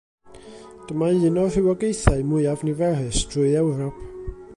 Dyma 0.91 1.09
un 1.27 1.37
o'r 1.41 1.51
rhywogaethau 1.55 2.23
mwyaf 2.31 2.65
niferus 2.69 3.21
drwy 3.35 3.53
Ewrop. 3.61 4.01